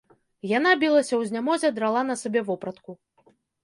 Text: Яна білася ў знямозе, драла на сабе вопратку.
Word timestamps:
Яна 0.57 0.71
білася 0.85 1.11
ў 1.19 1.29
знямозе, 1.33 1.73
драла 1.79 2.01
на 2.11 2.19
сабе 2.25 2.47
вопратку. 2.53 3.01